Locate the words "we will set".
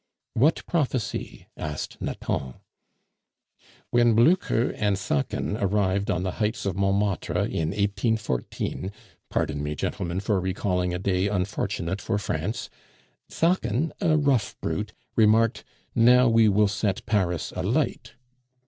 16.27-17.05